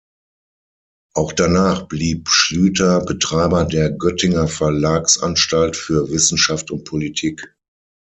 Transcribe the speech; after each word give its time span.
Auch 1.13 1.31
danach 1.31 1.87
blieb 1.87 2.27
Schlüter 2.27 3.01
Betreiber 3.05 3.65
der 3.65 3.91
"Göttinger 3.91 4.47
Verlagsanstalt 4.47 5.75
für 5.77 6.09
Wissenschaft 6.09 6.71
und 6.71 6.85
Politik". 6.85 7.55